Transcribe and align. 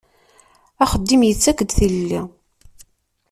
Axeddim 0.83 1.21
yettak-d 1.25 1.69
tilelli. 1.77 2.21